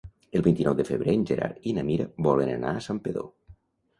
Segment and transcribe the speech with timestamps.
[0.37, 3.29] El vint-i-nou de febrer en Gerard i na Mira volen anar a Santpedor.